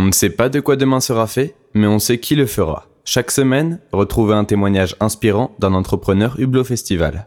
On 0.00 0.04
ne 0.04 0.12
sait 0.12 0.30
pas 0.30 0.48
de 0.48 0.60
quoi 0.60 0.76
demain 0.76 1.00
sera 1.00 1.26
fait, 1.26 1.54
mais 1.74 1.86
on 1.86 1.98
sait 1.98 2.16
qui 2.16 2.34
le 2.34 2.46
fera. 2.46 2.86
Chaque 3.04 3.30
semaine, 3.30 3.80
retrouvez 3.92 4.32
un 4.32 4.46
témoignage 4.46 4.96
inspirant 4.98 5.54
d'un 5.58 5.74
entrepreneur 5.74 6.40
Hublot 6.40 6.64
Festival. 6.64 7.26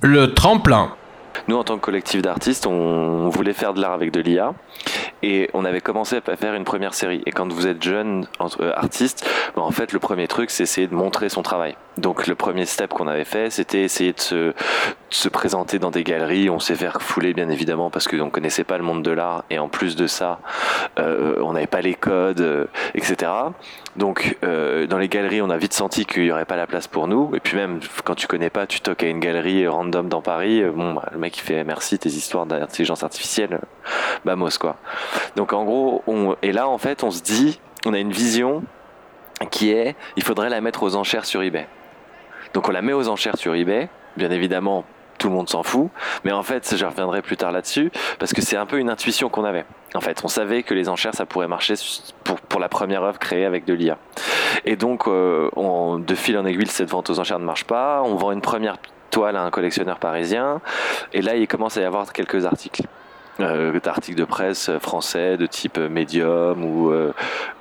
Le 0.00 0.26
tremplin. 0.26 0.92
Nous, 1.48 1.56
en 1.56 1.64
tant 1.64 1.76
que 1.76 1.84
collectif 1.84 2.22
d'artistes, 2.22 2.66
on 2.66 3.28
voulait 3.28 3.52
faire 3.52 3.74
de 3.74 3.80
l'art 3.80 3.92
avec 3.92 4.10
de 4.10 4.20
l'IA. 4.20 4.54
Et 5.22 5.48
on 5.54 5.64
avait 5.64 5.80
commencé 5.80 6.20
à 6.26 6.36
faire 6.36 6.54
une 6.54 6.64
première 6.64 6.94
série. 6.94 7.22
Et 7.26 7.32
quand 7.32 7.50
vous 7.50 7.66
êtes 7.66 7.82
jeune 7.82 8.26
euh, 8.60 8.72
artiste, 8.74 9.28
bah, 9.56 9.62
en 9.62 9.70
fait, 9.70 9.92
le 9.92 9.98
premier 9.98 10.28
truc, 10.28 10.50
c'est 10.50 10.64
essayer 10.64 10.86
de 10.86 10.94
montrer 10.94 11.28
son 11.28 11.42
travail. 11.42 11.76
Donc, 11.96 12.26
le 12.26 12.34
premier 12.34 12.66
step 12.66 12.92
qu'on 12.92 13.08
avait 13.08 13.24
fait, 13.24 13.50
c'était 13.50 13.82
essayer 13.82 14.12
de 14.12 14.20
se, 14.20 14.52
se, 15.08 15.28
présenter 15.30 15.78
dans 15.78 15.90
des 15.90 16.04
galeries. 16.04 16.50
On 16.50 16.60
s'est 16.60 16.74
fait 16.74 16.88
refouler, 16.88 17.32
bien 17.32 17.48
évidemment, 17.48 17.88
parce 17.88 18.06
qu'on 18.06 18.28
connaissait 18.28 18.64
pas 18.64 18.76
le 18.76 18.84
monde 18.84 19.02
de 19.02 19.10
l'art. 19.10 19.44
Et 19.48 19.58
en 19.58 19.68
plus 19.68 19.96
de 19.96 20.06
ça, 20.06 20.40
euh, 20.98 21.40
on 21.42 21.54
n'avait 21.54 21.66
pas 21.66 21.80
les 21.80 21.94
codes, 21.94 22.42
euh, 22.42 22.66
etc. 22.94 23.32
Donc, 23.96 24.36
dans 24.42 24.98
les 24.98 25.08
galeries, 25.08 25.40
on 25.40 25.48
a 25.48 25.56
vite 25.56 25.72
senti 25.72 26.04
qu'il 26.04 26.24
n'y 26.24 26.30
aurait 26.30 26.44
pas 26.44 26.56
la 26.56 26.66
place 26.66 26.86
pour 26.86 27.08
nous. 27.08 27.34
Et 27.34 27.40
puis 27.40 27.56
même, 27.56 27.80
quand 28.04 28.14
tu 28.14 28.26
connais 28.26 28.50
pas, 28.50 28.66
tu 28.66 28.80
toques 28.80 29.02
à 29.02 29.08
une 29.08 29.20
galerie 29.20 29.66
random 29.66 30.08
dans 30.08 30.20
Paris. 30.20 30.62
Bah, 30.62 31.08
le 31.12 31.18
mec, 31.18 31.35
il 31.36 31.40
fait 31.40 31.64
merci, 31.64 31.98
tes 31.98 32.08
histoires 32.08 32.46
d'intelligence 32.46 33.02
artificielle, 33.02 33.60
bamos, 34.24 34.58
quoi. 34.58 34.76
Donc 35.36 35.52
en 35.52 35.64
gros, 35.64 36.02
on, 36.06 36.36
et 36.42 36.52
là 36.52 36.68
en 36.68 36.78
fait, 36.78 37.04
on 37.04 37.10
se 37.10 37.22
dit, 37.22 37.60
on 37.84 37.94
a 37.94 37.98
une 37.98 38.12
vision 38.12 38.62
qui 39.50 39.70
est, 39.70 39.96
il 40.16 40.22
faudrait 40.22 40.48
la 40.48 40.60
mettre 40.60 40.82
aux 40.82 40.96
enchères 40.96 41.26
sur 41.26 41.42
eBay. 41.42 41.66
Donc 42.54 42.68
on 42.68 42.72
la 42.72 42.82
met 42.82 42.92
aux 42.92 43.08
enchères 43.08 43.36
sur 43.36 43.54
eBay, 43.54 43.88
bien 44.16 44.30
évidemment. 44.30 44.84
Tout 45.18 45.28
le 45.28 45.34
monde 45.34 45.48
s'en 45.48 45.62
fout, 45.62 45.88
mais 46.24 46.32
en 46.32 46.42
fait, 46.42 46.76
je 46.76 46.84
reviendrai 46.84 47.22
plus 47.22 47.38
tard 47.38 47.50
là-dessus 47.50 47.90
parce 48.18 48.34
que 48.34 48.42
c'est 48.42 48.58
un 48.58 48.66
peu 48.66 48.78
une 48.78 48.90
intuition 48.90 49.30
qu'on 49.30 49.44
avait. 49.44 49.64
En 49.94 50.02
fait, 50.02 50.20
on 50.24 50.28
savait 50.28 50.62
que 50.62 50.74
les 50.74 50.90
enchères, 50.90 51.14
ça 51.14 51.24
pourrait 51.24 51.48
marcher 51.48 51.72
pour, 52.22 52.38
pour 52.38 52.60
la 52.60 52.68
première 52.68 53.02
œuvre 53.02 53.18
créée 53.18 53.46
avec 53.46 53.64
de 53.64 53.72
l'IA. 53.72 53.96
Et 54.66 54.76
donc, 54.76 55.08
euh, 55.08 55.48
on, 55.56 55.98
de 55.98 56.14
fil 56.14 56.36
en 56.36 56.44
aiguille, 56.44 56.66
cette 56.66 56.90
vente 56.90 57.08
aux 57.08 57.18
enchères 57.18 57.38
ne 57.38 57.46
marche 57.46 57.64
pas. 57.64 58.02
On 58.04 58.16
vend 58.16 58.30
une 58.30 58.42
première 58.42 58.76
toile 59.10 59.36
à 59.36 59.42
un 59.42 59.50
collectionneur 59.50 59.98
parisien, 59.98 60.60
et 61.12 61.22
là, 61.22 61.36
il 61.36 61.46
commence 61.48 61.76
à 61.76 61.80
y 61.80 61.84
avoir 61.84 62.12
quelques 62.12 62.44
articles 62.44 62.86
euh, 63.40 63.78
d'articles 63.80 64.18
de 64.18 64.24
presse 64.24 64.70
français 64.78 65.36
de 65.36 65.46
type 65.46 65.78
Medium 65.78 66.64
ou 66.64 66.90
euh, 66.90 67.12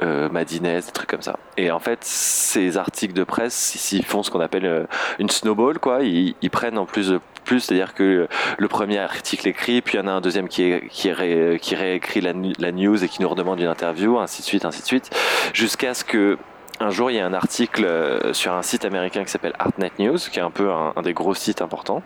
euh, 0.01 0.29
des 0.29 0.81
trucs 0.93 1.09
comme 1.09 1.21
ça. 1.21 1.37
Et 1.57 1.71
en 1.71 1.79
fait, 1.79 1.99
ces 2.01 2.77
articles 2.77 3.13
de 3.13 3.23
presse, 3.23 3.91
ils 3.91 4.05
font 4.05 4.23
ce 4.23 4.31
qu'on 4.31 4.39
appelle 4.39 4.65
euh, 4.65 4.83
une 5.19 5.29
snowball, 5.29 5.79
quoi. 5.79 6.03
Ils, 6.03 6.35
prennent 6.49 6.77
en 6.77 6.85
plus 6.85 7.09
de 7.09 7.19
plus, 7.43 7.59
c'est-à-dire 7.59 7.93
que 7.93 8.27
le 8.57 8.67
premier 8.67 8.99
article 8.99 9.47
écrit, 9.47 9.81
puis 9.81 9.95
il 9.95 10.01
y 10.01 10.03
en 10.03 10.07
a 10.07 10.11
un 10.11 10.21
deuxième 10.21 10.47
qui 10.47 11.11
réécrit 11.11 12.21
la, 12.21 12.33
la, 12.59 12.71
news 12.71 13.03
et 13.03 13.09
qui 13.09 13.21
nous 13.21 13.29
redemande 13.29 13.59
une 13.59 13.67
interview, 13.67 14.17
ainsi 14.17 14.41
de 14.41 14.47
suite, 14.47 14.65
ainsi 14.65 14.81
de 14.81 14.87
suite, 14.87 15.09
jusqu'à 15.53 15.93
ce 15.93 16.05
que 16.05 16.37
un 16.85 16.91
jour 16.91 17.09
il 17.09 17.17
y 17.17 17.19
a 17.19 17.25
un 17.25 17.33
article 17.33 17.83
euh, 17.83 18.31
sur 18.33 18.53
un 18.53 18.61
site 18.61 18.85
américain 18.85 19.23
qui 19.23 19.31
s'appelle 19.31 19.55
Artnet 19.57 19.91
News, 19.99 20.17
qui 20.17 20.39
est 20.39 20.43
un 20.43 20.51
peu 20.51 20.71
un, 20.71 20.93
des 21.01 21.13
gros 21.13 21.33
sites 21.33 21.61
importants 21.61 22.03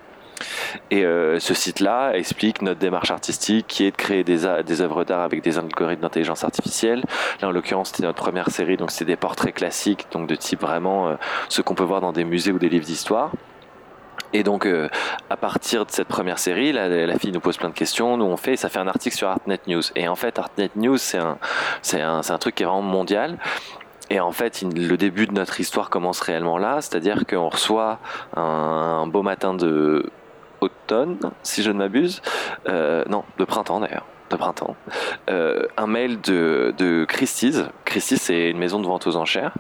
et 0.89 1.03
euh, 1.03 1.37
ce 1.39 1.53
site-là 1.53 2.13
explique 2.13 2.61
notre 2.61 2.79
démarche 2.79 3.11
artistique 3.11 3.67
qui 3.67 3.83
est 3.83 3.91
de 3.91 3.97
créer 3.97 4.23
des, 4.23 4.45
œuvres 4.45 5.03
d'art 5.03 5.19
avec 5.19 5.43
des 5.43 5.57
algorithmes 5.57 6.01
d'intelligence 6.01 6.45
artificielle. 6.45 7.03
Là, 7.41 7.49
en 7.49 7.51
l'occurrence, 7.51 7.89
c'était 7.89 8.03
notre 8.03 8.23
première 8.23 8.49
série, 8.49 8.77
donc 8.77 8.91
c'est 8.91 9.03
des 9.03 9.17
portraits 9.17 9.53
classiques, 9.53 10.07
donc 10.13 10.27
de 10.27 10.35
type 10.35 10.61
vraiment 10.61 11.09
euh, 11.09 11.15
ce 11.49 11.61
qu'on 11.61 11.75
peut 11.75 11.83
voir 11.83 11.99
dans 11.99 12.13
des 12.13 12.23
musées 12.23 12.53
ou 12.53 12.57
des 12.59 12.69
livres 12.69 12.85
d'histoire. 12.85 13.31
Et 14.31 14.43
donc, 14.43 14.67
à 15.31 15.37
partir 15.37 15.87
de 15.87 15.91
cette 15.91 16.07
première 16.07 16.37
série, 16.37 16.71
la, 16.71 17.17
fille 17.17 17.31
nous 17.31 17.39
pose 17.39 17.57
plein 17.57 17.69
de 17.69 17.73
questions, 17.73 18.15
nous 18.15 18.25
on 18.25 18.37
fait, 18.37 18.57
ça 18.57 18.69
fait 18.69 18.77
un 18.77 18.87
article 18.87 19.15
sur 19.15 19.27
Artnet 19.27 19.59
News. 19.65 19.81
Et 19.95 20.07
en 20.07 20.15
fait, 20.15 20.37
Artnet 20.37 20.69
News, 20.75 20.97
c'est 20.97 21.17
un, 21.17 21.39
c'est 21.81 21.99
un, 21.99 22.21
c'est 22.21 22.31
un 22.31 22.37
truc 22.37 22.53
qui 22.53 22.61
est 22.61 22.67
vraiment 22.67 22.83
mondial. 22.83 23.39
Et 24.09 24.19
en 24.19 24.31
fait, 24.31 24.61
le 24.61 24.95
début 24.97 25.27
de 25.27 25.33
notre 25.33 25.59
histoire 25.59 25.89
commence 25.89 26.19
réellement 26.21 26.57
là, 26.57 26.81
c'est-à-dire 26.81 27.25
qu'on 27.27 27.49
reçoit 27.49 27.99
un, 28.35 29.07
beau 29.07 29.21
matin 29.21 29.53
de 29.53 30.09
automne, 30.61 31.17
si 31.43 31.63
je 31.63 31.71
ne 31.71 31.77
m'abuse. 31.77 32.21
Euh, 32.67 33.03
non, 33.07 33.23
de 33.37 33.45
printemps 33.45 33.79
d'ailleurs. 33.79 34.05
De 34.29 34.35
printemps. 34.35 34.75
Euh, 35.29 35.63
un 35.77 35.87
mail 35.87 36.21
de, 36.21 37.05
Christie's. 37.07 37.63
Christie's, 37.85 38.21
c'est 38.21 38.49
une 38.49 38.57
maison 38.57 38.79
de 38.79 38.85
vente 38.85 39.07
aux 39.07 39.15
enchères. 39.15 39.53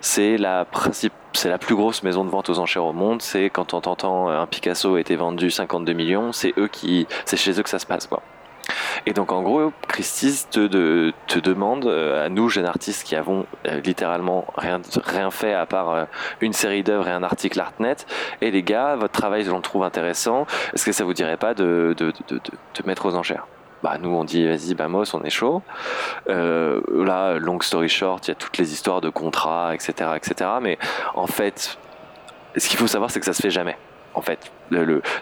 C'est 0.00 0.36
la 0.36 0.64
principe, 0.64 1.12
c'est 1.32 1.48
la 1.48 1.58
plus 1.58 1.74
grosse 1.74 2.02
maison 2.02 2.24
de 2.24 2.30
vente 2.30 2.50
aux 2.50 2.58
enchères 2.58 2.84
au 2.84 2.92
monde. 2.92 3.22
C'est 3.22 3.48
quand 3.48 3.72
on 3.72 3.78
entend 3.78 4.28
un 4.28 4.46
Picasso 4.46 4.94
a 4.94 5.00
été 5.00 5.16
vendu 5.16 5.50
52 5.50 5.92
millions, 5.92 6.32
c'est 6.32 6.52
eux 6.58 6.68
qui, 6.68 7.06
c'est 7.24 7.36
chez 7.36 7.58
eux 7.58 7.62
que 7.62 7.70
ça 7.70 7.78
se 7.78 7.86
passe, 7.86 8.06
quoi. 8.06 8.22
Et 9.06 9.12
donc 9.12 9.32
en 9.32 9.42
gros, 9.42 9.72
Christie's 9.88 10.48
te, 10.50 10.66
te 11.26 11.38
demande 11.38 11.86
euh, 11.86 12.26
à 12.26 12.28
nous, 12.28 12.48
jeunes 12.48 12.66
artistes 12.66 13.04
qui 13.04 13.16
avons 13.16 13.46
euh, 13.66 13.80
littéralement 13.80 14.46
rien, 14.56 14.80
rien 15.04 15.30
fait 15.30 15.54
à 15.54 15.66
part 15.66 15.90
euh, 15.90 16.04
une 16.40 16.52
série 16.52 16.82
d'œuvres 16.82 17.08
et 17.08 17.12
un 17.12 17.22
article 17.22 17.60
Artnet, 17.60 17.96
et 18.40 18.50
les 18.50 18.62
gars, 18.62 18.96
votre 18.96 19.12
travail, 19.12 19.44
je 19.44 19.50
le 19.50 19.60
trouve 19.60 19.84
intéressant, 19.84 20.46
est-ce 20.74 20.84
que 20.84 20.92
ça 20.92 21.04
vous 21.04 21.14
dirait 21.14 21.36
pas 21.36 21.54
de, 21.54 21.94
de, 21.96 22.12
de, 22.28 22.36
de, 22.36 22.86
mettre 22.86 23.06
aux 23.06 23.14
enchères? 23.14 23.46
Bah 23.82 23.96
nous 23.98 24.10
on 24.10 24.24
dit 24.24 24.46
vas-y 24.46 24.74
Bamos 24.74 25.14
on 25.14 25.22
est 25.22 25.30
chaud. 25.30 25.62
Là 26.26 27.38
long 27.38 27.58
story 27.62 27.88
short 27.88 28.26
il 28.26 28.30
y 28.30 28.32
a 28.32 28.34
toutes 28.34 28.58
les 28.58 28.74
histoires 28.74 29.00
de 29.00 29.08
contrats 29.08 29.74
etc 29.74 30.10
etc 30.16 30.50
mais 30.60 30.78
en 31.14 31.26
fait 31.26 31.78
ce 32.58 32.68
qu'il 32.68 32.78
faut 32.78 32.86
savoir 32.86 33.10
c'est 33.10 33.20
que 33.20 33.24
ça 33.24 33.32
se 33.32 33.40
fait 33.40 33.50
jamais 33.50 33.78
en 34.14 34.22
fait. 34.22 34.50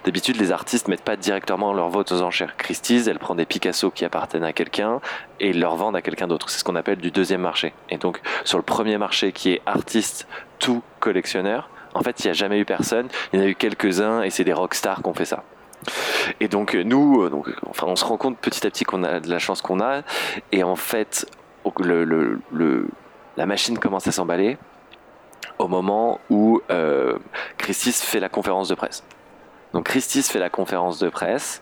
D'habitude, 0.04 0.36
les 0.36 0.52
artistes 0.52 0.88
mettent 0.88 1.02
pas 1.02 1.16
directement 1.16 1.72
leur 1.72 1.88
vote 1.88 2.12
aux 2.12 2.22
enchères. 2.22 2.56
Christie's, 2.56 3.06
elle 3.06 3.18
prend 3.18 3.34
des 3.34 3.46
Picasso 3.46 3.90
qui 3.90 4.04
appartiennent 4.04 4.44
à 4.44 4.52
quelqu'un 4.52 5.00
et 5.40 5.52
leur 5.52 5.76
vendent 5.76 5.96
à 5.96 6.02
quelqu'un 6.02 6.26
d'autre. 6.26 6.50
C'est 6.50 6.58
ce 6.58 6.64
qu'on 6.64 6.76
appelle 6.76 6.98
du 6.98 7.10
deuxième 7.10 7.40
marché. 7.40 7.72
Et 7.90 7.98
donc, 7.98 8.20
sur 8.44 8.58
le 8.58 8.64
premier 8.64 8.98
marché 8.98 9.32
qui 9.32 9.52
est 9.52 9.62
artiste, 9.66 10.28
tout 10.58 10.82
collectionneur, 11.00 11.70
en 11.94 12.02
fait, 12.02 12.20
il 12.20 12.26
n'y 12.26 12.30
a 12.30 12.34
jamais 12.34 12.58
eu 12.58 12.64
personne. 12.64 13.08
Il 13.32 13.38
y 13.38 13.42
en 13.42 13.46
a 13.46 13.48
eu 13.48 13.54
quelques-uns 13.54 14.22
et 14.22 14.30
c'est 14.30 14.44
des 14.44 14.52
rockstars 14.52 15.02
qui 15.02 15.08
ont 15.08 15.14
fait 15.14 15.24
ça. 15.24 15.44
Et 16.40 16.48
donc, 16.48 16.74
nous, 16.74 17.28
donc, 17.30 17.48
enfin, 17.68 17.86
on 17.88 17.96
se 17.96 18.04
rend 18.04 18.16
compte 18.16 18.36
petit 18.38 18.66
à 18.66 18.70
petit 18.70 18.84
qu'on 18.84 19.02
a 19.04 19.20
de 19.20 19.30
la 19.30 19.38
chance 19.38 19.62
qu'on 19.62 19.80
a. 19.80 20.02
Et 20.52 20.62
en 20.62 20.76
fait, 20.76 21.26
la 23.36 23.46
machine 23.46 23.78
commence 23.78 24.06
à 24.06 24.12
s'emballer 24.12 24.58
au 25.58 25.68
moment 25.68 26.20
où 26.30 26.60
euh, 26.70 27.18
Christis 27.56 27.92
fait 28.04 28.20
la 28.20 28.28
conférence 28.28 28.68
de 28.68 28.74
presse. 28.74 29.02
Donc 29.72 29.84
Christis 29.84 30.22
fait 30.22 30.38
la 30.38 30.48
conférence 30.48 30.98
de 30.98 31.08
presse 31.08 31.60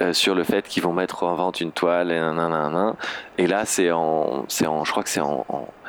euh, 0.00 0.12
sur 0.12 0.34
le 0.34 0.44
fait 0.44 0.68
qu'ils 0.68 0.82
vont 0.82 0.92
mettre 0.92 1.24
en 1.24 1.34
vente 1.34 1.60
une 1.60 1.72
toile 1.72 2.12
et 2.12 2.20
nanana, 2.20 2.94
et 3.38 3.46
là 3.46 3.64
c'est 3.64 3.90
en 3.90 4.44
c'est 4.48 4.66
en 4.66 4.84
je 4.84 4.90
crois 4.92 5.02
que 5.02 5.08
c'est 5.08 5.20
en, 5.20 5.44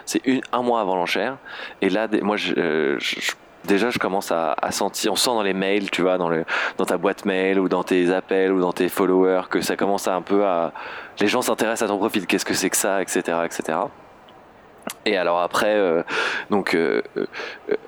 c'est 0.06 0.22
un 0.52 0.62
mois 0.64 0.82
avant 0.82 0.96
l'enchère. 0.96 1.38
Et 1.82 1.90
là 1.90 2.08
moi 2.24 2.36
déjà 3.66 3.90
je 3.92 4.00
commence 4.00 4.32
à, 4.32 4.56
sentir 4.72 5.12
on 5.12 5.16
sent 5.16 5.30
dans 5.30 5.44
les 5.44 5.54
mails 5.54 5.92
tu 5.92 6.02
vois 6.02 6.18
dans 6.18 6.86
ta 6.86 6.98
boîte 6.98 7.26
mail 7.26 7.60
ou 7.60 7.70
dans 7.70 7.84
tes 7.84 8.12
appels 8.12 8.52
ou 8.52 8.60
dans 8.60 8.74
tes 8.74 8.90
followers 8.90 9.44
que 9.52 9.62
ça 9.62 9.76
commence 9.76 10.08
à 10.08 10.16
un 10.16 10.24
peu 10.24 10.44
à 10.46 10.74
les 11.20 11.28
gens 11.28 11.44
s'intéressent 11.44 11.88
à 11.88 11.94
ton 11.94 12.00
profil. 12.00 12.26
Qu'est-ce 12.26 12.46
que 12.46 12.56
c'est 12.56 12.72
que 12.72 12.78
ça 12.78 13.04
etc 13.04 13.38
etc 13.46 13.78
et 15.06 15.18
alors 15.18 15.40
après, 15.40 15.76
euh, 15.76 16.04
donc, 16.50 16.76
euh, 16.76 17.02
euh, 17.18 17.26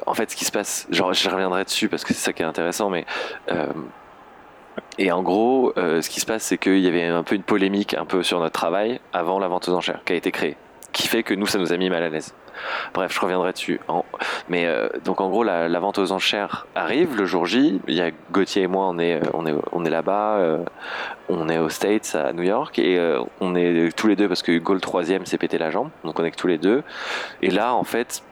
en 0.05 0.13
fait, 0.13 0.31
ce 0.31 0.35
qui 0.35 0.45
se 0.45 0.51
passe, 0.51 0.87
genre, 0.89 1.13
je 1.13 1.29
reviendrai 1.29 1.63
dessus 1.63 1.89
parce 1.89 2.03
que 2.03 2.13
c'est 2.13 2.19
ça 2.19 2.33
qui 2.33 2.41
est 2.41 2.45
intéressant, 2.45 2.89
mais 2.89 3.05
et 4.97 5.11
en 5.11 5.21
gros, 5.21 5.73
ce 5.75 6.07
qui 6.09 6.19
se 6.19 6.25
passe, 6.25 6.43
c'est 6.43 6.57
qu'il 6.57 6.79
y 6.79 6.87
avait 6.87 7.05
un 7.05 7.23
peu 7.23 7.35
une 7.35 7.43
polémique 7.43 7.93
un 7.93 8.05
peu 8.05 8.23
sur 8.23 8.39
notre 8.39 8.53
travail 8.53 8.99
avant 9.11 9.39
la 9.39 9.47
vente 9.47 9.67
aux 9.67 9.73
enchères 9.73 10.01
qui 10.05 10.13
a 10.13 10.15
été 10.15 10.31
créée, 10.31 10.57
qui 10.93 11.07
fait 11.07 11.23
que 11.23 11.33
nous, 11.33 11.47
ça 11.47 11.57
nous 11.57 11.73
a 11.73 11.77
mis 11.77 11.89
mal 11.89 12.03
à 12.03 12.09
l'aise. 12.09 12.33
Bref, 12.93 13.11
je 13.13 13.19
reviendrai 13.19 13.51
dessus. 13.51 13.79
Mais 14.47 14.67
euh, 14.67 14.87
donc 15.03 15.19
en 15.21 15.29
gros, 15.29 15.43
la, 15.43 15.67
vente 15.79 15.97
aux 15.97 16.11
enchères 16.11 16.67
arrive 16.75 17.17
le 17.17 17.25
jour 17.25 17.45
J. 17.45 17.81
Il 17.87 17.95
y 17.95 18.01
a 18.01 18.11
Gauthier 18.31 18.63
et 18.63 18.67
moi, 18.67 18.87
on 18.87 18.99
est, 18.99 19.19
on 19.33 19.45
est, 19.45 19.55
on 19.71 19.83
est 19.83 19.89
là-bas. 19.89 20.37
Euh, 20.37 20.63
on 21.29 21.49
est 21.49 21.57
aux 21.57 21.69
States, 21.69 22.15
à 22.15 22.33
New 22.33 22.43
York, 22.43 22.77
et 22.79 22.99
euh, 22.99 23.21
on 23.39 23.55
est 23.55 23.95
tous 23.95 24.07
les 24.07 24.15
deux 24.15 24.27
parce 24.27 24.43
que 24.43 24.51
Hugo 24.51 24.73
le 24.73 24.81
troisième 24.81 25.25
s'est 25.25 25.37
pété 25.37 25.57
la 25.57 25.71
jambe, 25.71 25.89
donc 26.03 26.19
on 26.19 26.25
est 26.25 26.31
que 26.31 26.35
tous 26.35 26.47
les 26.47 26.57
deux. 26.57 26.83
Et 27.41 27.49
là, 27.49 27.73
en 27.73 27.83
fait, 27.83 28.23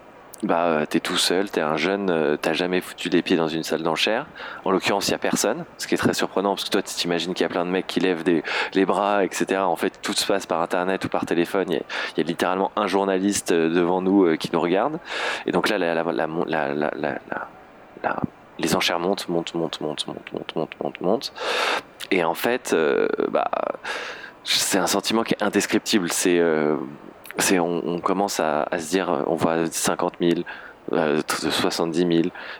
bah 0.43 0.85
t'es 0.89 0.99
tout 0.99 1.17
seul, 1.17 1.49
t'es 1.49 1.61
un 1.61 1.77
jeune, 1.77 2.09
euh, 2.09 2.37
t'as 2.41 2.53
jamais 2.53 2.81
foutu 2.81 3.09
les 3.09 3.21
pieds 3.21 3.37
dans 3.37 3.47
une 3.47 3.63
salle 3.63 3.83
d'enchères. 3.83 4.25
En 4.65 4.71
l'occurrence, 4.71 5.07
il 5.07 5.11
y 5.11 5.13
a 5.13 5.19
personne, 5.19 5.65
ce 5.77 5.87
qui 5.87 5.95
est 5.95 5.97
très 5.97 6.13
surprenant 6.13 6.55
parce 6.55 6.65
que 6.65 6.69
toi, 6.69 6.81
tu 6.81 6.93
t'imagines 6.95 7.33
qu'il 7.33 7.43
y 7.43 7.45
a 7.45 7.49
plein 7.49 7.65
de 7.65 7.71
mecs 7.71 7.87
qui 7.87 7.99
lèvent 7.99 8.23
des, 8.23 8.43
les 8.73 8.85
bras, 8.85 9.23
etc. 9.23 9.61
En 9.61 9.75
fait, 9.75 9.99
tout 10.01 10.13
se 10.13 10.25
passe 10.25 10.45
par 10.45 10.61
internet 10.61 11.05
ou 11.05 11.09
par 11.09 11.25
téléphone. 11.25 11.65
Il 11.69 11.75
y 11.75 11.77
a, 11.77 11.83
y 12.17 12.21
a 12.21 12.23
littéralement 12.23 12.71
un 12.75 12.87
journaliste 12.87 13.51
euh, 13.51 13.69
devant 13.69 14.01
nous 14.01 14.25
euh, 14.25 14.35
qui 14.35 14.49
nous 14.51 14.61
regarde. 14.61 14.99
Et 15.45 15.51
donc 15.51 15.69
là, 15.69 15.77
la, 15.77 15.93
la, 15.93 16.03
la, 16.03 17.19
la 18.03 18.15
les 18.61 18.75
enchères 18.75 18.99
montent, 18.99 19.27
montent, 19.27 19.53
montent, 19.55 19.81
montent, 19.81 20.07
montent, 20.07 20.33
montent, 20.33 20.55
montent, 20.55 20.75
montent, 20.81 21.01
montent. 21.01 21.33
Et 22.11 22.23
en 22.23 22.33
fait, 22.33 22.71
euh, 22.73 23.07
bah, 23.29 23.49
c'est 24.43 24.77
un 24.77 24.87
sentiment 24.87 25.23
qui 25.23 25.33
est 25.33 25.43
indescriptible. 25.43 26.11
C'est 26.11 26.39
euh, 26.39 26.77
c'est 27.37 27.59
on, 27.59 27.81
on, 27.85 27.99
commence 27.99 28.39
à, 28.39 28.63
à, 28.71 28.79
se 28.79 28.89
dire, 28.89 29.23
on 29.27 29.35
voit 29.35 29.65
50 29.65 30.15
000, 30.19 30.41
euh, 30.93 31.21
70 31.27 31.99
000, 31.99 32.11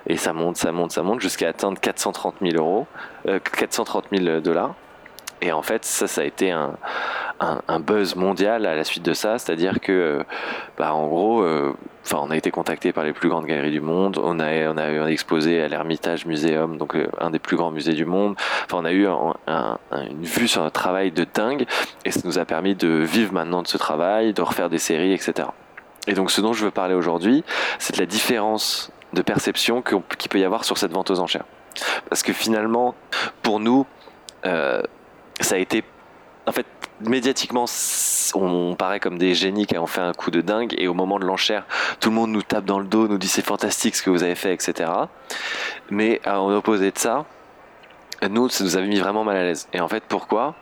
et 0.08 0.18
ça 0.18 0.34
monte, 0.34 0.58
ça 0.58 0.72
monte, 0.72 0.92
ça 0.92 1.04
monte, 1.04 1.22
jusqu'à 1.22 1.50
atteindre 1.50 1.80
430 1.80 2.36
000 2.42 2.56
euros, 2.58 2.88
euh, 3.28 3.40
430 3.40 4.06
000 4.12 4.40
dollars. 4.42 4.76
Et 5.42 5.52
en 5.52 5.62
fait, 5.62 5.86
ça, 5.86 6.08
ça 6.08 6.22
a 6.22 6.24
été 6.24 6.52
un, 6.52 6.78
buzz 7.80 8.16
mondial 8.16 8.68
à 8.68 8.76
la 8.76 8.84
suite 8.84 9.04
de 9.04 9.14
ça, 9.14 9.40
c'est-à-dire 9.40 9.80
que, 9.80 10.24
bah, 10.78 10.94
en 10.94 11.08
gros, 11.08 11.42
euh, 11.42 11.74
enfin, 12.06 12.20
on 12.22 12.30
a 12.30 12.38
été 12.38 12.52
contacté 12.52 12.94
par 12.94 13.04
les 13.04 13.14
plus 13.14 13.28
grandes 13.28 13.48
galeries 13.48 13.72
du 13.72 13.82
monde, 13.82 14.20
on 14.22 14.40
a, 14.40 14.70
on 14.70 14.78
a 14.78 14.92
eu 14.92 15.00
un 15.00 15.08
exposé 15.08 15.60
à 15.60 15.68
l'Hermitage 15.68 16.28
Museum, 16.28 16.78
donc 16.78 16.96
euh, 16.96 17.08
un 17.20 17.32
des 17.32 17.40
plus 17.40 17.58
grands 17.58 17.72
musées 17.72 17.94
du 17.94 18.06
monde. 18.06 18.36
Enfin, 18.66 18.78
on 18.78 18.86
a 18.86 18.92
eu 18.92 19.08
une 19.08 20.24
vue 20.24 20.48
sur 20.48 20.62
notre 20.62 20.80
travail 20.80 21.12
de 21.12 21.26
dingue, 21.34 21.66
et 22.06 22.12
ça 22.12 22.22
nous 22.24 22.38
a 22.38 22.46
permis 22.46 22.76
de 22.76 22.88
vivre 22.88 23.34
maintenant 23.34 23.64
de 23.64 23.68
ce 23.68 23.78
travail, 23.78 24.34
de 24.34 24.42
refaire 24.44 24.70
des 24.70 24.78
séries, 24.78 25.14
etc. 25.14 25.48
Et 26.08 26.14
donc, 26.14 26.30
ce 26.30 26.42
dont 26.42 26.54
je 26.54 26.66
veux 26.66 26.72
parler 26.72 26.94
aujourd'hui, 26.94 27.44
c'est 27.80 27.96
de 27.96 28.00
la 28.00 28.06
différence 28.06 28.92
de 29.14 29.22
perception 29.22 29.82
qu'il 29.82 30.30
peut 30.30 30.40
y 30.40 30.46
avoir 30.46 30.64
sur 30.66 30.78
cette 30.78 30.92
vente 30.92 31.10
aux 31.10 31.20
enchères. 31.20 31.46
Parce 32.10 32.24
que 32.24 32.34
finalement, 32.34 32.96
pour 33.42 33.60
nous, 33.60 33.86
euh, 34.46 34.82
ça 35.40 35.56
a 35.56 35.58
été 35.58 35.84
en 36.48 36.52
fait, 36.52 36.66
médiatiquement, 37.02 37.66
on, 38.34 38.76
paraît 38.76 39.00
comme 39.00 39.18
des 39.18 39.36
génies 39.36 39.68
qui 39.68 39.78
ont 39.78 39.88
fait 39.88 40.02
un 40.02 40.14
coup 40.14 40.32
de 40.32 40.42
dingue, 40.42 40.74
et 40.78 40.88
au 40.88 40.94
moment 40.94 41.20
de 41.20 41.26
l'enchère, 41.26 41.66
tout 42.00 42.10
le 42.10 42.16
monde 42.16 42.32
nous 42.32 42.42
tape 42.42 42.66
dans 42.66 42.80
le 42.80 42.86
dos, 42.86 43.08
nous 43.08 43.18
dit 43.18 43.28
c'est 43.28 43.46
fantastique 43.46 43.96
ce 43.96 44.02
que 44.02 44.10
vous 44.10 44.24
avez 44.24 44.36
fait, 44.36 44.54
etc. 44.54 44.90
Mais 45.90 46.20
en 46.26 46.52
opposé 46.52 46.92
de 46.92 46.98
ça, 46.98 47.26
nous, 48.30 48.50
ça 48.50 48.64
nous 48.64 48.78
avait 48.78 48.88
mis 48.88 49.00
vraiment 49.00 49.24
mal 49.24 49.38
à 49.38 49.44
l'aise. 49.44 49.68
Et 49.74 49.80
en 49.80 49.88
fait, 49.88 50.04
pourquoi? 50.08 50.56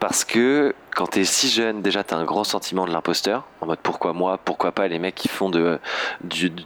Parce 0.00 0.24
que 0.24 0.74
quand 0.98 1.06
t'es 1.06 1.22
si 1.22 1.48
jeune, 1.48 1.80
déjà 1.80 2.02
t'as 2.02 2.16
un 2.16 2.24
grand 2.24 2.42
sentiment 2.42 2.84
de 2.84 2.90
l'imposteur, 2.90 3.46
en 3.60 3.66
mode 3.66 3.78
pourquoi 3.80 4.12
moi, 4.12 4.36
pourquoi 4.44 4.72
pas 4.72 4.88
les 4.88 4.98
mecs 4.98 5.14
qui 5.14 5.28
font 5.28 5.48
de, 5.48 5.78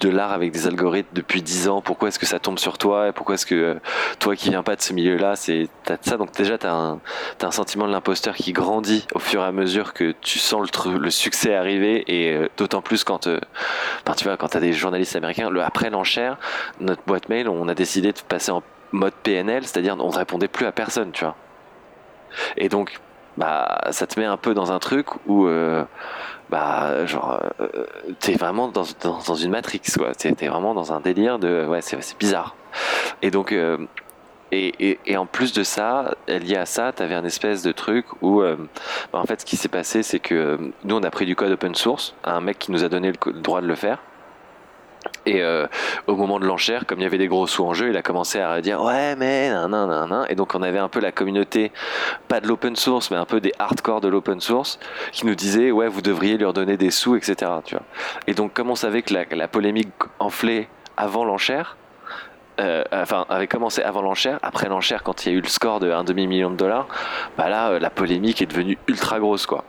l'art 0.04 0.32
avec 0.32 0.52
des 0.52 0.66
algorithmes 0.66 1.10
depuis 1.12 1.42
10 1.42 1.68
ans, 1.68 1.82
pourquoi 1.82 2.08
est-ce 2.08 2.18
que 2.18 2.24
ça 2.24 2.38
tombe 2.38 2.58
sur 2.58 2.78
toi, 2.78 3.08
et 3.08 3.12
pourquoi 3.12 3.34
est-ce 3.34 3.44
que 3.44 3.54
euh, 3.54 3.74
toi 4.20 4.34
qui 4.34 4.48
viens 4.48 4.62
pas 4.62 4.74
de 4.74 4.80
ce 4.80 4.94
milieu-là, 4.94 5.36
c'est 5.36 5.68
t'as 5.84 5.98
ça, 6.00 6.16
donc 6.16 6.32
déjà 6.32 6.56
t'as 6.56 6.72
un, 6.72 7.00
un 7.42 7.50
sentiment 7.50 7.86
de 7.86 7.92
l'imposteur 7.92 8.34
qui 8.34 8.52
grandit 8.52 9.06
au 9.14 9.18
fur 9.18 9.42
et 9.42 9.44
à 9.44 9.52
mesure 9.52 9.92
que 9.92 10.14
tu 10.22 10.38
sens 10.38 10.66
le, 10.86 10.96
le 10.96 11.10
succès 11.10 11.54
arriver, 11.54 12.02
et 12.06 12.32
euh, 12.32 12.48
d'autant 12.56 12.80
plus 12.80 13.04
quand, 13.04 13.26
euh, 13.26 13.38
tu 14.16 14.24
vois, 14.24 14.38
quand 14.38 14.48
t'as 14.48 14.60
des 14.60 14.72
journalistes 14.72 15.14
américains, 15.14 15.50
le, 15.50 15.62
après 15.62 15.90
l'enchère, 15.90 16.38
notre 16.80 17.02
boîte 17.06 17.28
mail, 17.28 17.50
on 17.50 17.68
a 17.68 17.74
décidé 17.74 18.12
de 18.12 18.20
passer 18.26 18.50
en 18.50 18.62
mode 18.92 19.14
PNL, 19.22 19.64
c'est-à-dire 19.64 19.96
on 19.98 20.10
ne 20.10 20.16
répondait 20.16 20.48
plus 20.48 20.66
à 20.66 20.72
personne, 20.72 21.12
tu 21.12 21.24
vois. 21.24 21.36
Et 22.56 22.68
donc, 22.68 23.00
bah, 23.36 23.80
ça 23.90 24.06
te 24.06 24.18
met 24.20 24.26
un 24.26 24.36
peu 24.36 24.54
dans 24.54 24.72
un 24.72 24.78
truc 24.78 25.06
où, 25.26 25.46
euh, 25.46 25.84
bah, 26.50 27.06
genre, 27.06 27.40
euh, 27.60 27.86
t'es 28.20 28.34
vraiment 28.34 28.68
dans, 28.68 28.84
dans, 29.02 29.34
une 29.34 29.50
matrix, 29.50 29.80
quoi. 29.96 30.14
T'es, 30.14 30.32
vraiment 30.46 30.74
dans 30.74 30.92
un 30.92 31.00
délire 31.00 31.38
de, 31.38 31.66
ouais, 31.66 31.80
c'est, 31.80 31.98
bizarre. 32.18 32.54
Et 33.22 33.30
donc, 33.30 33.52
euh, 33.52 33.78
et, 34.54 34.98
et, 35.06 35.16
en 35.16 35.24
plus 35.24 35.54
de 35.54 35.62
ça, 35.62 36.14
lié 36.28 36.56
à 36.56 36.66
ça, 36.66 36.92
t'avais 36.92 37.14
un 37.14 37.24
espèce 37.24 37.62
de 37.62 37.72
truc 37.72 38.04
où, 38.20 38.42
bah, 38.42 39.18
en 39.18 39.24
fait, 39.24 39.40
ce 39.40 39.46
qui 39.46 39.56
s'est 39.56 39.68
passé, 39.68 40.02
c'est 40.02 40.20
que 40.20 40.58
nous, 40.84 40.94
on 40.94 41.02
a 41.02 41.10
pris 41.10 41.24
du 41.24 41.34
code 41.34 41.52
open 41.52 41.74
source, 41.74 42.14
un 42.24 42.42
mec 42.42 42.58
qui 42.58 42.70
nous 42.70 42.84
a 42.84 42.90
donné 42.90 43.12
le 43.12 43.32
droit 43.40 43.62
de 43.62 43.66
le 43.66 43.74
faire. 43.74 43.98
Et 45.24 45.42
euh, 45.42 45.66
au 46.06 46.16
moment 46.16 46.40
de 46.40 46.46
l'enchère, 46.46 46.86
comme 46.86 46.98
il 46.98 47.02
y 47.02 47.06
avait 47.06 47.18
des 47.18 47.28
gros 47.28 47.46
sous 47.46 47.64
en 47.64 47.74
jeu, 47.74 47.90
il 47.90 47.96
a 47.96 48.02
commencé 48.02 48.40
à 48.40 48.60
dire 48.60 48.82
ouais 48.82 49.14
mais 49.16 49.50
nan 49.50 49.70
nan 49.70 49.88
nan. 49.88 50.26
Et 50.28 50.34
donc 50.34 50.54
on 50.54 50.62
avait 50.62 50.78
un 50.78 50.88
peu 50.88 51.00
la 51.00 51.12
communauté, 51.12 51.70
pas 52.28 52.40
de 52.40 52.48
l'open 52.48 52.74
source, 52.74 53.10
mais 53.10 53.16
un 53.16 53.24
peu 53.24 53.40
des 53.40 53.52
hardcore 53.58 54.00
de 54.00 54.08
l'open 54.08 54.40
source, 54.40 54.78
qui 55.12 55.26
nous 55.26 55.34
disaient 55.34 55.70
ouais 55.70 55.88
vous 55.88 56.02
devriez 56.02 56.38
leur 56.38 56.52
donner 56.52 56.76
des 56.76 56.90
sous, 56.90 57.16
etc. 57.16 57.50
Tu 57.64 57.74
vois. 57.76 57.84
Et 58.26 58.34
donc 58.34 58.52
comme 58.52 58.70
on 58.70 58.74
savait 58.74 59.02
que 59.02 59.14
la, 59.14 59.24
la 59.30 59.48
polémique 59.48 59.92
enflait 60.18 60.68
avant 60.96 61.24
l'enchère, 61.24 61.76
euh, 62.60 62.84
enfin 62.92 63.24
avait 63.28 63.46
commencé 63.46 63.82
avant 63.82 64.02
l'enchère, 64.02 64.38
après 64.42 64.68
l'enchère 64.68 65.02
quand 65.02 65.24
il 65.24 65.32
y 65.32 65.34
a 65.34 65.38
eu 65.38 65.40
le 65.40 65.48
score 65.48 65.80
de 65.80 65.90
un 65.90 66.04
demi 66.04 66.26
million 66.26 66.50
de 66.50 66.56
dollars, 66.56 66.86
bah 67.38 67.48
là 67.48 67.70
euh, 67.70 67.78
la 67.78 67.88
polémique 67.88 68.42
est 68.42 68.46
devenue 68.46 68.76
ultra 68.88 69.20
grosse 69.20 69.46
quoi 69.46 69.64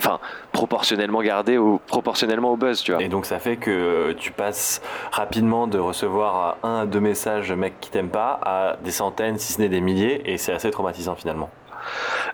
enfin 0.00 0.18
proportionnellement 0.52 1.22
gardé 1.22 1.58
ou 1.58 1.80
proportionnellement 1.86 2.52
au 2.52 2.56
buzz, 2.56 2.82
tu 2.82 2.92
vois. 2.92 3.02
Et 3.02 3.08
donc 3.08 3.26
ça 3.26 3.38
fait 3.38 3.56
que 3.56 4.12
tu 4.12 4.32
passes 4.32 4.80
rapidement 5.12 5.66
de 5.66 5.78
recevoir 5.78 6.56
un 6.62 6.80
à 6.80 6.86
deux 6.86 7.00
messages 7.00 7.52
mec 7.52 7.74
qui 7.80 7.90
t'aiment 7.90 8.08
pas 8.08 8.40
à 8.42 8.76
des 8.82 8.90
centaines, 8.90 9.38
si 9.38 9.52
ce 9.52 9.60
n'est 9.60 9.68
des 9.68 9.80
milliers, 9.80 10.22
et 10.24 10.38
c'est 10.38 10.52
assez 10.52 10.70
traumatisant 10.70 11.14
finalement. 11.14 11.50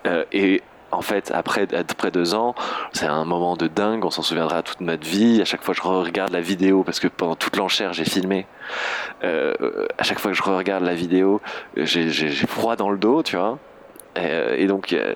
Euh, 0.07 0.25
et 0.33 0.63
en 0.93 1.03
fait, 1.03 1.33
après, 1.35 1.67
après 1.75 2.11
deux 2.11 2.35
ans, 2.35 2.55
c'est 2.93 3.07
un 3.07 3.25
moment 3.25 3.57
de 3.57 3.67
dingue, 3.67 4.05
on 4.05 4.11
s'en 4.11 4.23
souviendra 4.23 4.63
toute 4.63 4.81
notre 4.81 5.07
vie. 5.07 5.41
À 5.43 5.45
chaque 5.45 5.63
fois 5.63 5.75
que 5.75 5.81
je 5.81 5.87
regarde 5.87 6.33
la 6.33 6.41
vidéo, 6.41 6.85
parce 6.85 7.01
que 7.01 7.09
pendant 7.09 7.35
toute 7.35 7.57
l'enchère, 7.57 7.93
j'ai 7.93 8.05
filmé, 8.05 8.47
euh, 9.25 9.87
à 9.99 10.05
chaque 10.05 10.21
fois 10.21 10.31
que 10.31 10.37
je 10.37 10.43
regarde 10.43 10.85
la 10.85 10.95
vidéo, 10.95 11.41
j'ai 11.77 12.31
froid 12.47 12.77
dans 12.77 12.91
le 12.91 12.99
dos, 12.99 13.23
tu 13.23 13.37
vois. 13.37 13.59
Euh, 14.17 14.55
et, 14.57 14.67
donc, 14.67 14.93
euh, 14.93 15.15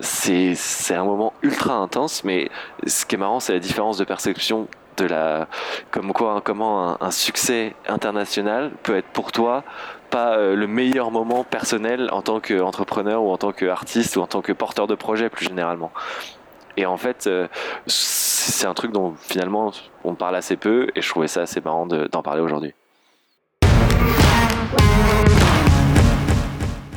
c'est 0.00 0.54
un 0.94 1.04
moment 1.04 1.32
ultra 1.42 1.74
intense, 1.74 2.24
mais 2.24 2.50
ce 2.86 3.04
qui 3.06 3.14
est 3.14 3.18
marrant, 3.18 3.40
c'est 3.40 3.52
la 3.52 3.58
différence 3.58 3.98
de 3.98 4.04
perception 4.04 4.68
de 4.96 5.04
la 5.04 5.46
comme 5.90 6.14
quoi 6.14 6.40
comment 6.42 7.02
un, 7.02 7.10
succès 7.10 7.74
international 7.86 8.70
peut 8.82 8.96
être 8.96 9.08
pour 9.08 9.30
toi 9.30 9.62
pas 10.08 10.38
euh, 10.38 10.56
le 10.56 10.66
meilleur 10.66 11.10
moment 11.10 11.44
personnel 11.44 12.08
en 12.12 12.22
tant 12.22 12.40
qu'entrepreneur 12.40 13.22
ou 13.22 13.30
en 13.30 13.36
tant 13.36 13.52
qu'artiste 13.52 14.16
ou 14.16 14.22
en 14.22 14.26
tant 14.26 14.40
que 14.40 14.52
porteur 14.52 14.86
de 14.86 14.94
projet 14.94 15.28
plus 15.28 15.48
généralement. 15.48 15.92
Et 16.78 16.86
en 16.86 16.96
fait 16.96 17.28
c'est 17.84 18.66
un 18.66 18.72
truc 18.72 18.92
dont 18.92 19.14
finalement 19.20 19.70
on 20.02 20.14
parle 20.14 20.36
assez 20.36 20.56
peu 20.56 20.88
et 20.94 21.02
je 21.02 21.08
trouvais 21.10 21.28
ça 21.28 21.42
assez 21.42 21.60
marrant 21.60 21.84
d'en 21.84 22.22
parler 22.22 22.40
aujourd'hui 22.40 22.72